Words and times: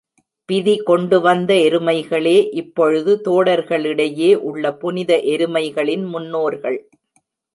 பிதி 0.49 0.73
கொண்டுவந்த 0.87 1.51
எருமைகளே, 1.65 2.37
இப்பொழுது 2.51 3.11
தோடர்களிடையே 3.25 4.31
உள்ள 4.35 4.73
புனித 4.73 5.21
எருமைகளின் 5.25 6.05
முன்னோர்கள். 6.05 6.79